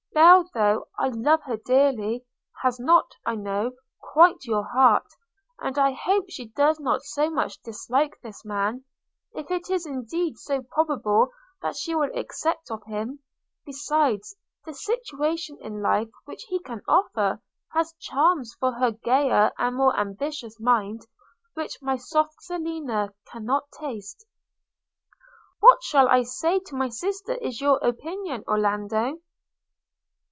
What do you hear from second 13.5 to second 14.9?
Besides, the